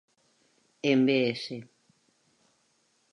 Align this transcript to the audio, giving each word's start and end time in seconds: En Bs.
En 0.91 1.05
Bs. 1.05 1.41